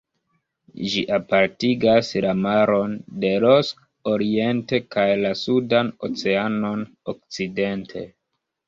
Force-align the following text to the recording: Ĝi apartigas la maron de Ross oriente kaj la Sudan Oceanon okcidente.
Ĝi 0.93 1.03
apartigas 1.17 2.09
la 2.27 2.31
maron 2.45 2.97
de 3.25 3.31
Ross 3.45 3.69
oriente 4.15 4.83
kaj 4.97 5.07
la 5.23 5.37
Sudan 5.45 5.95
Oceanon 6.11 6.87
okcidente. 7.17 8.09